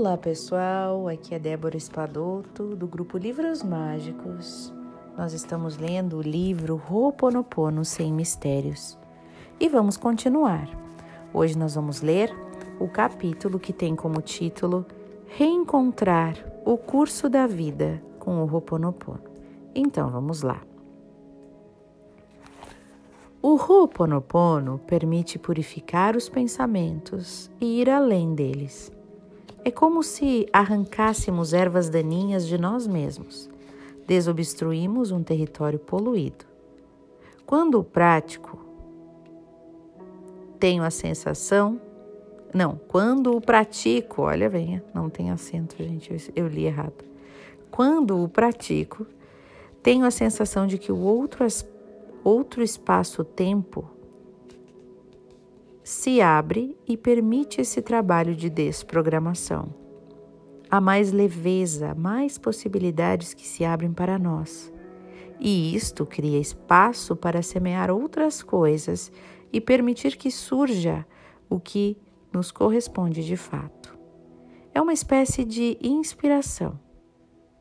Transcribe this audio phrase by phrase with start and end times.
[0.00, 4.72] Olá pessoal, aqui é Débora Espadoto do grupo Livros Mágicos.
[5.14, 8.98] Nós estamos lendo o livro Ho'oponopono Sem Mistérios
[9.60, 10.70] e vamos continuar.
[11.34, 12.34] Hoje nós vamos ler
[12.80, 14.86] o capítulo que tem como título
[15.26, 19.20] Reencontrar o curso da vida com o Ho'oponopono.
[19.74, 20.62] Então vamos lá.
[23.42, 28.90] O Ho'oponopono permite purificar os pensamentos e ir além deles.
[29.64, 33.50] É como se arrancássemos ervas daninhas de nós mesmos.
[34.06, 36.46] Desobstruímos um território poluído.
[37.44, 38.58] Quando o prático
[40.58, 41.80] tenho a sensação,
[42.52, 47.04] não, quando o pratico, olha, venha, não tem acento, gente, eu, li errado.
[47.70, 49.06] Quando o pratico,
[49.82, 51.46] tenho a sensação de que o outro,
[52.24, 53.88] outro espaço-tempo
[55.90, 59.74] se abre e permite esse trabalho de desprogramação.
[60.70, 64.72] Há mais leveza, mais possibilidades que se abrem para nós.
[65.40, 69.10] E isto cria espaço para semear outras coisas
[69.52, 71.04] e permitir que surja
[71.48, 71.98] o que
[72.32, 73.98] nos corresponde de fato.
[74.72, 76.78] É uma espécie de inspiração.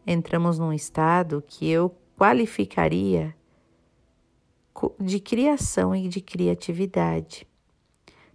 [0.06, 3.36] Entramos num estado que eu qualificaria
[5.00, 7.50] de criação e de criatividade.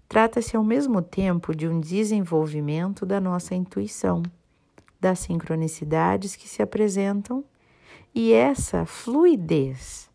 [0.08, 4.22] Trata-se ao mesmo tempo de um desenvolvimento da nossa intuição,
[5.00, 7.44] das sincronicidades que se apresentam
[8.14, 10.08] e essa fluidez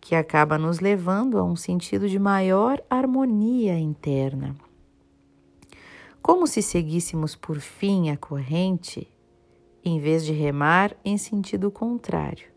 [0.00, 4.56] que acaba nos levando a um sentido de maior harmonia interna.
[6.22, 9.10] Como se seguíssemos por fim a corrente,
[9.84, 12.48] em vez de remar em sentido contrário.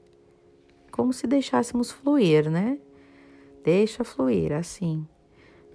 [0.91, 2.77] Como se deixássemos fluir, né?
[3.63, 5.07] Deixa fluir assim.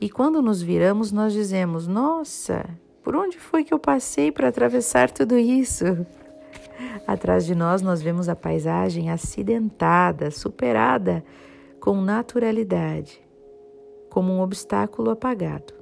[0.00, 2.64] E quando nos viramos, nós dizemos: Nossa,
[3.02, 5.84] por onde foi que eu passei para atravessar tudo isso?
[7.06, 11.24] Atrás de nós, nós vemos a paisagem acidentada, superada
[11.80, 13.20] com naturalidade,
[14.10, 15.74] como um obstáculo apagado.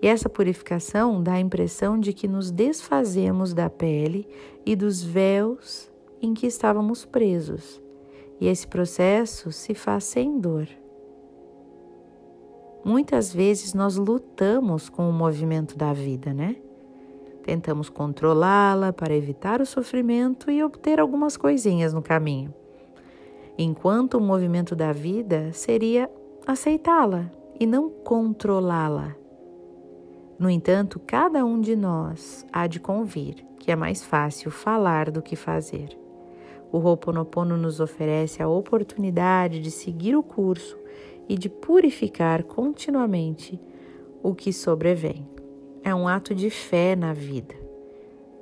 [0.00, 4.28] E essa purificação dá a impressão de que nos desfazemos da pele
[4.66, 7.80] e dos véus em que estávamos presos.
[8.40, 10.68] E esse processo se faz sem dor.
[12.84, 16.56] Muitas vezes nós lutamos com o movimento da vida, né?
[17.44, 22.52] Tentamos controlá-la para evitar o sofrimento e obter algumas coisinhas no caminho.
[23.56, 26.10] Enquanto o movimento da vida seria
[26.46, 29.14] aceitá-la e não controlá-la.
[30.38, 35.22] No entanto, cada um de nós há de convir que é mais fácil falar do
[35.22, 35.96] que fazer.
[36.72, 40.76] O Ho'oponopono nos oferece a oportunidade de seguir o curso
[41.28, 43.60] e de purificar continuamente
[44.22, 45.26] o que sobrevém.
[45.82, 47.54] É um ato de fé na vida.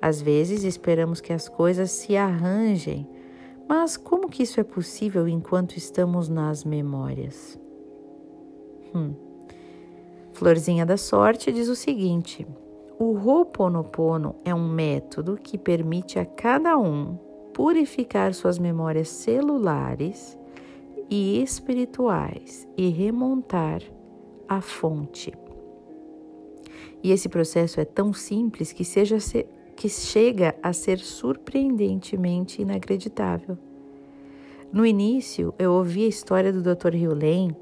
[0.01, 3.07] Às vezes esperamos que as coisas se arranjem,
[3.69, 7.59] mas como que isso é possível enquanto estamos nas memórias?
[8.95, 9.15] Hum.
[10.33, 12.47] Florzinha da Sorte diz o seguinte:
[12.99, 17.17] o Ho'oponopono é um método que permite a cada um
[17.53, 20.39] purificar suas memórias celulares
[21.11, 23.83] e espirituais e remontar
[24.49, 25.33] a fonte.
[27.03, 29.19] E esse processo é tão simples que, seja
[29.75, 33.59] que chega a ser surpreendentemente inacreditável.
[34.73, 36.95] No início, eu ouvi a história do Dr.
[36.95, 37.57] Hewlett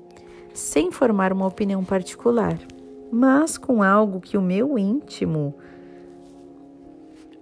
[0.52, 2.58] sem formar uma opinião particular,
[3.10, 5.54] mas com algo que o meu íntimo,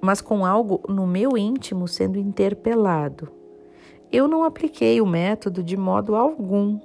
[0.01, 3.36] mas com algo no meu íntimo sendo interpelado
[4.17, 6.81] eu não apliquei o método de modo algum.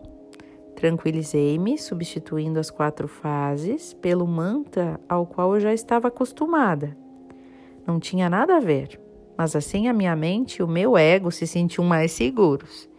[0.75, 6.97] Tranquilizei-me, substituindo as quatro fases pelo mantra ao qual eu já estava acostumada.
[7.87, 8.99] Não tinha nada a ver,
[9.37, 12.89] mas assim a minha mente e o meu ego se sentiam mais seguros.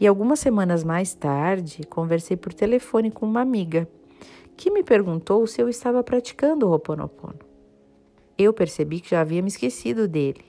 [0.00, 3.86] E algumas semanas mais tarde, conversei por telefone com uma amiga
[4.56, 7.40] que me perguntou se eu estava praticando o Ho'oponopono.
[8.38, 10.46] Eu percebi que já havia me esquecido dele.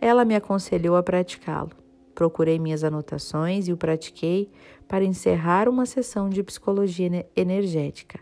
[0.00, 1.79] Ela me aconselhou a praticá-lo.
[2.14, 4.50] Procurei minhas anotações e o pratiquei
[4.86, 8.20] para encerrar uma sessão de psicologia energética.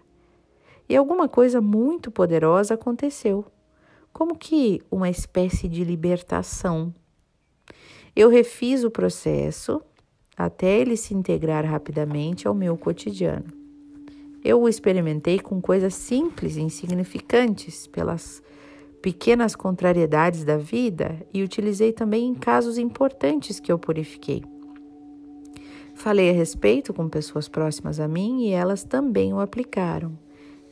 [0.88, 3.44] E alguma coisa muito poderosa aconteceu,
[4.12, 6.94] como que uma espécie de libertação.
[8.16, 9.82] Eu refiz o processo
[10.36, 13.52] até ele se integrar rapidamente ao meu cotidiano.
[14.44, 18.42] Eu o experimentei com coisas simples e insignificantes, pelas
[19.00, 24.42] pequenas contrariedades da vida e utilizei também em casos importantes que eu purifiquei.
[25.94, 30.16] Falei a respeito com pessoas próximas a mim e elas também o aplicaram.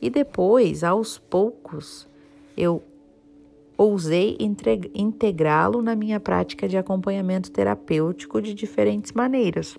[0.01, 2.07] E depois, aos poucos,
[2.55, 2.81] eu
[3.77, 4.37] ousei
[4.95, 9.77] integrá-lo na minha prática de acompanhamento terapêutico de diferentes maneiras.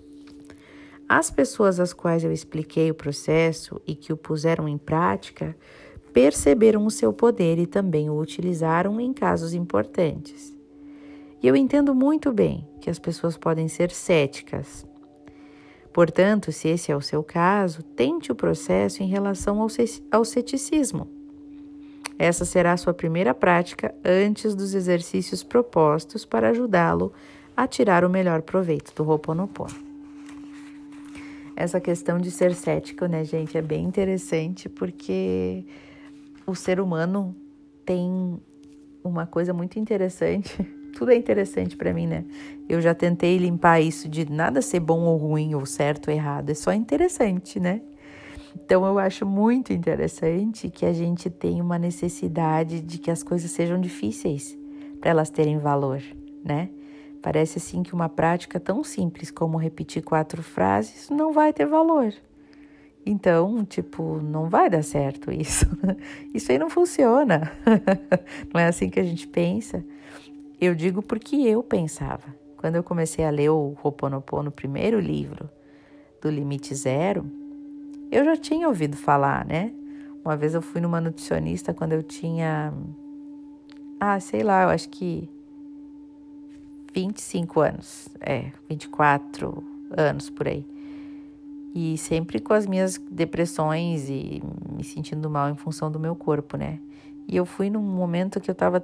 [1.07, 5.55] As pessoas às quais eu expliquei o processo e que o puseram em prática
[6.21, 10.53] perceberam o seu poder e também o utilizaram em casos importantes.
[11.41, 14.85] E eu entendo muito bem que as pessoas podem ser céticas.
[15.93, 19.65] Portanto, se esse é o seu caso, tente o processo em relação
[20.11, 21.07] ao ceticismo.
[22.17, 27.13] Essa será a sua primeira prática antes dos exercícios propostos para ajudá-lo
[27.55, 29.87] a tirar o melhor proveito do Ho'oponopono.
[31.55, 35.63] Essa questão de ser cético, né, gente, é bem interessante porque
[36.49, 37.35] o ser humano
[37.85, 38.39] tem
[39.03, 40.55] uma coisa muito interessante.
[40.97, 42.25] Tudo é interessante para mim, né?
[42.67, 46.49] Eu já tentei limpar isso de nada ser bom ou ruim, ou certo ou errado,
[46.49, 47.81] é só interessante, né?
[48.55, 53.51] Então eu acho muito interessante que a gente tenha uma necessidade de que as coisas
[53.51, 54.57] sejam difíceis
[54.99, 56.01] para elas terem valor,
[56.43, 56.69] né?
[57.21, 62.13] Parece assim que uma prática tão simples como repetir quatro frases não vai ter valor.
[63.05, 65.65] Então, tipo, não vai dar certo isso.
[66.33, 67.51] Isso aí não funciona.
[68.53, 69.83] Não é assim que a gente pensa.
[70.59, 72.35] Eu digo porque eu pensava.
[72.57, 75.49] Quando eu comecei a ler o Ho'oponopono, primeiro livro
[76.21, 77.25] do Limite Zero,
[78.11, 79.73] eu já tinha ouvido falar, né?
[80.23, 82.73] Uma vez eu fui numa nutricionista quando eu tinha,
[83.99, 85.29] ah, sei lá, eu acho que
[86.93, 89.63] 25 anos, é, 24
[89.95, 90.65] anos por aí.
[91.73, 96.57] E sempre com as minhas depressões e me sentindo mal em função do meu corpo,
[96.57, 96.79] né?
[97.27, 98.83] E eu fui num momento que eu tava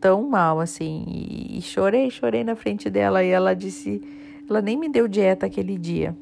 [0.00, 4.02] tão mal assim e, chorei, chorei na frente dela e ela disse,
[4.48, 6.14] ela nem me deu dieta aquele dia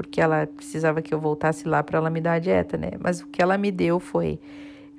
[0.00, 2.92] porque ela precisava que eu voltasse lá para ela me dar a dieta, né?
[2.98, 4.38] Mas o que ela me deu foi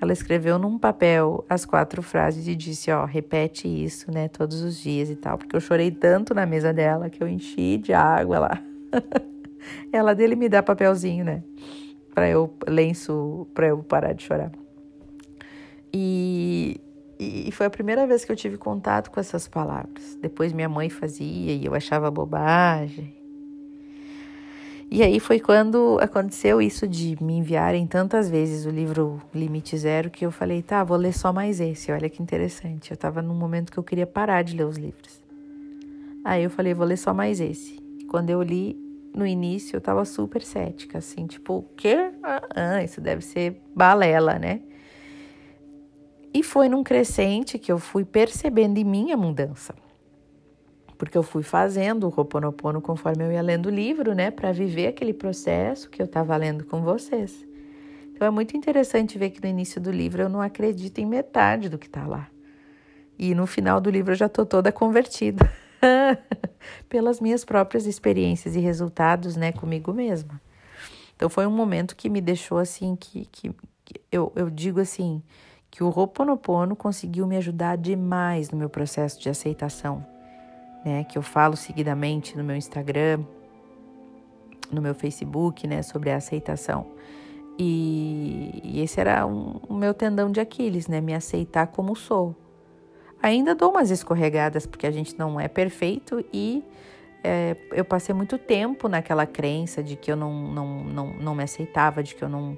[0.02, 4.80] ela escreveu num papel as quatro frases e disse, ó, repete isso, né, todos os
[4.80, 8.40] dias e tal, porque eu chorei tanto na mesa dela que eu enchi de água
[8.40, 8.64] lá.
[9.92, 11.44] ela dele me dá papelzinho, né,
[12.14, 14.52] para eu lenço para eu parar de chorar.
[15.94, 16.80] E
[17.24, 20.18] e foi a primeira vez que eu tive contato com essas palavras.
[20.20, 23.16] Depois minha mãe fazia e eu achava bobagem.
[24.90, 30.10] E aí foi quando aconteceu isso de me enviarem tantas vezes o livro Limite Zero
[30.10, 31.92] que eu falei, tá, vou ler só mais esse.
[31.92, 32.90] Olha que interessante.
[32.90, 35.22] Eu estava num momento que eu queria parar de ler os livros.
[36.26, 37.80] Aí eu falei, vou ler só mais esse.
[38.10, 38.76] Quando eu li
[39.14, 42.12] no início, eu estava super cética, assim, tipo, o quê?
[42.56, 44.62] Ah, isso deve ser balela, né?
[46.34, 49.76] E foi num crescente que eu fui percebendo em mim a mudança
[51.02, 54.86] porque eu fui fazendo o Ho'oponopono conforme eu ia lendo o livro, né, para viver
[54.86, 57.44] aquele processo que eu estava lendo com vocês.
[58.14, 61.70] Então é muito interessante ver que no início do livro eu não acredito em metade
[61.70, 62.30] do que está lá.
[63.18, 65.52] E no final do livro eu já estou toda convertida
[66.88, 70.42] pelas minhas próprias experiências e resultados, né, comigo mesma.
[71.16, 73.54] Então foi um momento que me deixou assim, que, que,
[73.86, 75.22] que eu, eu digo assim,
[75.70, 80.06] que o Ho'oponopono conseguiu me ajudar demais no meu processo de aceitação
[80.84, 83.24] né, que eu falo seguidamente no meu Instagram,
[84.72, 86.88] no meu Facebook, né, sobre a aceitação.
[87.58, 92.36] E, e esse era um, o meu tendão de Aquiles, né, me aceitar como sou.
[93.22, 96.64] Ainda dou umas escorregadas porque a gente não é perfeito e
[97.24, 101.44] é, eu passei muito tempo naquela crença de que eu não, não, não, não me
[101.44, 102.58] aceitava, de que eu não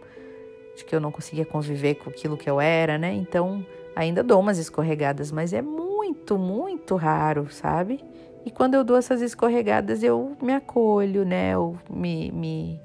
[0.75, 3.13] de que eu não conseguia conviver com aquilo que eu era, né?
[3.13, 3.63] Então,
[3.96, 8.03] ainda dou umas escorregadas, mas é muito, muito raro, sabe?
[8.43, 11.51] E quando eu dou essas escorregadas, eu me acolho, né?
[11.53, 12.82] Eu me, me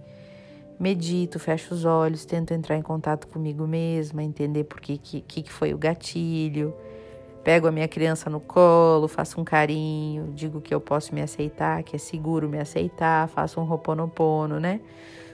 [0.78, 5.50] medito, fecho os olhos, tento entrar em contato comigo mesma, entender por que, que, que
[5.50, 6.74] foi o gatilho.
[7.48, 11.82] Pego a minha criança no colo, faço um carinho, digo que eu posso me aceitar,
[11.82, 14.82] que é seguro me aceitar, faço um roponopono, né?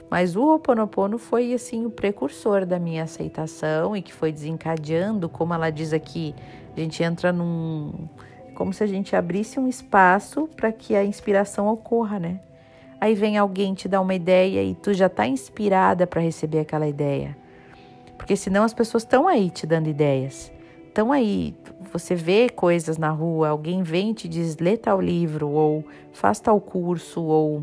[0.08, 5.54] Mas o Ho'oponopono foi assim o precursor da minha aceitação e que foi desencadeando, como
[5.54, 6.36] ela diz aqui,
[6.76, 8.08] a gente entra num
[8.54, 12.38] como se a gente abrisse um espaço para que a inspiração ocorra, né?
[13.00, 16.86] Aí vem alguém te dar uma ideia e tu já está inspirada para receber aquela
[16.86, 17.36] ideia.
[18.16, 20.54] Porque senão as pessoas estão aí te dando ideias.
[20.94, 21.56] Estão aí,
[21.94, 26.40] você vê coisas na rua, alguém vem e te diz lê tal livro, ou faz
[26.40, 27.62] tal curso, ou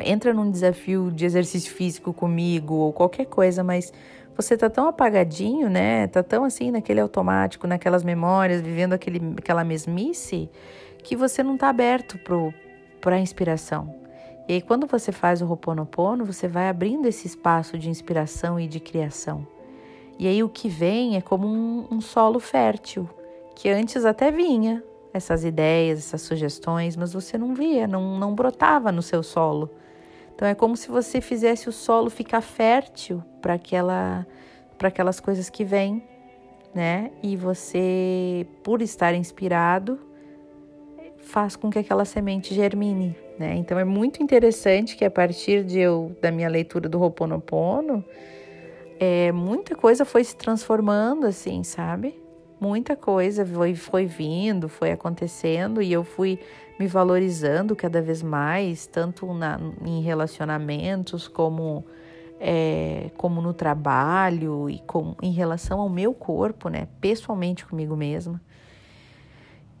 [0.00, 3.92] entra num desafio de exercício físico comigo, ou qualquer coisa, mas
[4.36, 6.08] você tá tão apagadinho, né?
[6.08, 10.50] Tá tão assim naquele automático, naquelas memórias, vivendo aquele, aquela mesmice,
[11.04, 12.18] que você não tá aberto
[13.00, 13.94] para a inspiração.
[14.48, 18.66] E aí, quando você faz o Ho'oponopono, você vai abrindo esse espaço de inspiração e
[18.66, 19.46] de criação.
[20.18, 23.08] E aí o que vem é como um, um solo fértil,
[23.54, 28.90] que antes até vinha essas ideias, essas sugestões, mas você não via, não, não brotava
[28.90, 29.70] no seu solo.
[30.34, 34.26] Então é como se você fizesse o solo ficar fértil para aquela,
[34.76, 36.02] para aquelas coisas que vêm,
[36.74, 37.12] né?
[37.22, 40.00] E você, por estar inspirado,
[41.18, 43.54] faz com que aquela semente germine, né?
[43.54, 48.04] Então é muito interessante que a partir de eu, da minha leitura do Ho'oponopono,
[48.98, 52.20] é, muita coisa foi se transformando, assim, sabe?
[52.60, 56.38] Muita coisa foi, foi vindo, foi acontecendo e eu fui
[56.78, 61.84] me valorizando cada vez mais, tanto na, em relacionamentos como,
[62.40, 66.88] é, como no trabalho e com, em relação ao meu corpo, né?
[67.00, 68.40] Pessoalmente comigo mesma.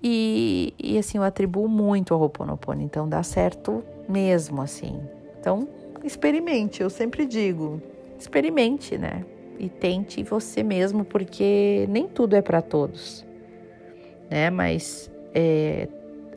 [0.02, 5.00] E, e assim, eu atribuo muito ao Ho'oponopono, então dá certo mesmo, assim.
[5.40, 5.66] Então,
[6.02, 7.80] experimente, eu sempre digo,
[8.18, 9.24] experimente, né?
[9.58, 13.24] E tente você mesmo, porque nem tudo é para todos,
[14.30, 14.50] né?
[14.50, 15.88] Mas é,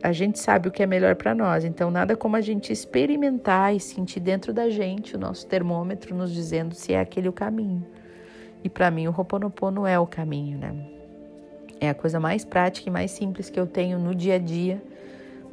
[0.02, 3.74] a gente sabe o que é melhor para nós, então nada como a gente experimentar
[3.74, 7.84] e sentir dentro da gente o nosso termômetro nos dizendo se é aquele o caminho.
[8.62, 10.74] E para mim o Ho'oponopono é o caminho, né?
[11.80, 14.82] É a coisa mais prática e mais simples que eu tenho no dia a dia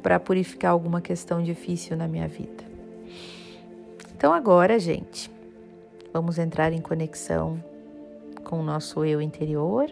[0.02, 2.64] para purificar alguma questão difícil na minha vida.
[4.16, 5.30] Então agora, gente,
[6.16, 7.62] Vamos entrar em conexão
[8.42, 9.86] com o nosso eu interior.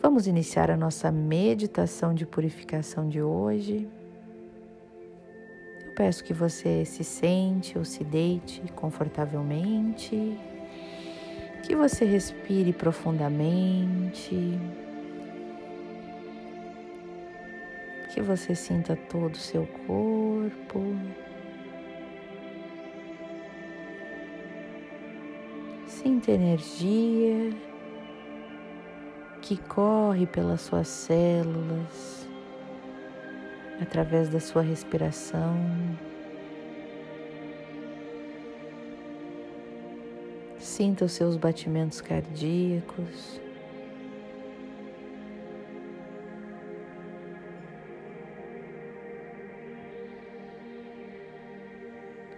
[0.00, 3.88] Vamos iniciar a nossa meditação de purificação de hoje.
[5.84, 10.38] Eu peço que você se sente ou se deite confortavelmente,
[11.64, 14.56] que você respire profundamente,
[18.14, 20.80] que você sinta todo o seu corpo.
[26.02, 27.54] Sinta energia
[29.42, 32.26] que corre pelas suas células,
[33.82, 35.58] através da sua respiração.
[40.58, 43.38] Sinta os seus batimentos cardíacos.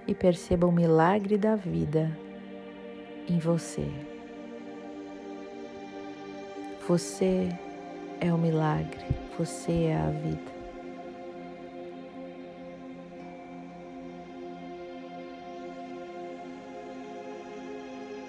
[0.05, 2.11] E perceba o milagre da vida
[3.29, 3.89] em você.
[6.89, 7.49] Você
[8.21, 9.05] é o milagre,
[9.39, 10.53] você é a vida.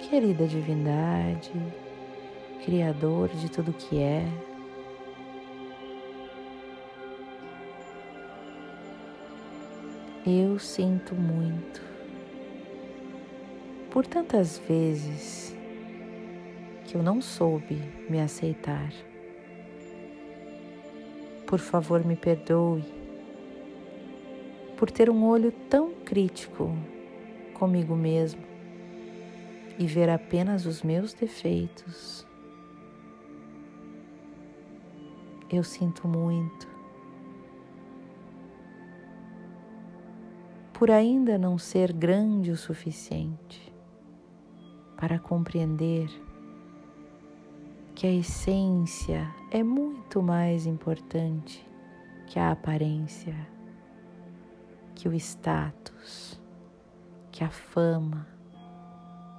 [0.10, 1.52] Querida divindade,
[2.64, 4.26] Criador de tudo que é,
[10.26, 11.93] eu sinto muito
[13.94, 15.56] por tantas vezes
[16.84, 17.76] que eu não soube
[18.10, 18.92] me aceitar.
[21.46, 22.84] Por favor, me perdoe
[24.76, 26.76] por ter um olho tão crítico
[27.54, 28.42] comigo mesmo
[29.78, 32.26] e ver apenas os meus defeitos.
[35.52, 36.68] Eu sinto muito
[40.74, 43.73] por ainda não ser grande o suficiente
[45.04, 46.10] para compreender
[47.94, 51.62] que a essência é muito mais importante
[52.26, 53.36] que a aparência,
[54.96, 56.40] que o status,
[57.34, 58.26] que a fama,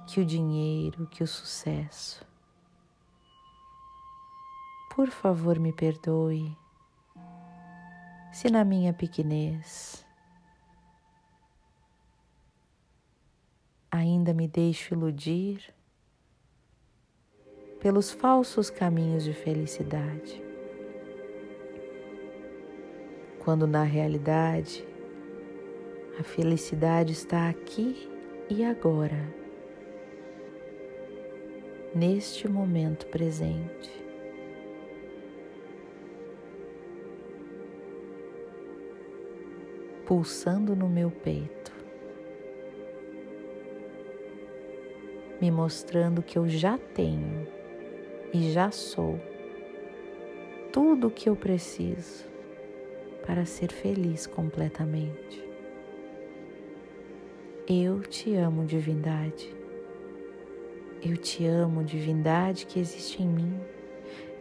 [0.05, 2.23] que o dinheiro, que o sucesso.
[4.95, 6.55] Por favor, me perdoe
[8.31, 10.04] se na minha pequenez
[13.95, 15.73] ainda me deixo iludir
[17.79, 20.41] pelos falsos caminhos de felicidade,
[23.43, 24.85] quando na realidade
[26.19, 28.09] a felicidade está aqui
[28.49, 29.33] e agora,
[31.93, 34.03] neste momento presente.
[40.05, 41.74] Pulsando no meu peito.
[45.45, 47.47] Me mostrando que eu já tenho
[48.33, 49.19] e já sou
[50.73, 52.25] tudo o que eu preciso
[53.23, 55.47] para ser feliz completamente.
[57.69, 59.55] Eu te amo, divindade.
[61.03, 63.59] Eu te amo, divindade que existe em mim.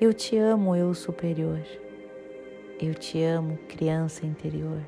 [0.01, 1.61] Eu te amo, eu superior.
[2.81, 4.81] Eu te amo, criança interior.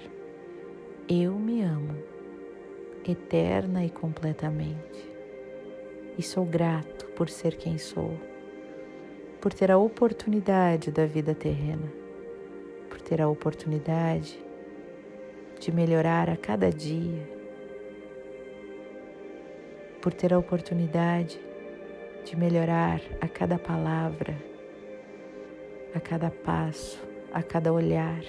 [1.06, 1.94] Eu me amo,
[3.06, 5.15] eterna e completamente.
[6.18, 8.18] E sou grato por ser quem sou,
[9.40, 11.92] por ter a oportunidade da vida terrena,
[12.88, 14.38] por ter a oportunidade
[15.58, 17.28] de melhorar a cada dia,
[20.00, 21.40] por ter a oportunidade
[22.24, 24.36] de melhorar a cada palavra,
[25.94, 27.00] a cada passo,
[27.32, 28.22] a cada olhar,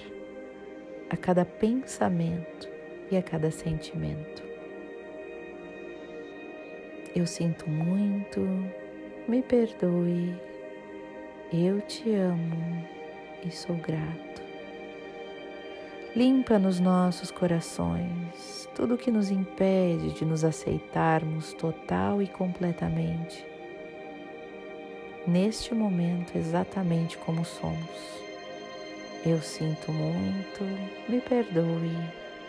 [1.09, 2.67] a cada pensamento
[3.09, 4.46] e a cada sentimento.
[7.17, 8.41] Eu sinto muito,
[9.27, 10.39] me perdoe,
[11.51, 12.87] eu te amo
[13.43, 14.43] e sou grato.
[16.15, 23.43] Limpa nos nossos corações tudo que nos impede de nos aceitarmos total e completamente,
[25.25, 28.21] neste momento exatamente como somos.
[29.25, 30.63] Eu sinto muito,
[31.09, 31.97] me perdoe,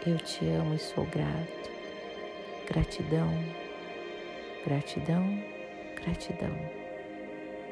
[0.06, 1.70] eu te amo e sou grato.
[2.68, 3.32] Gratidão
[4.64, 5.42] Gratidão,
[5.96, 6.54] gratidão.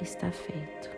[0.00, 0.95] Está feito.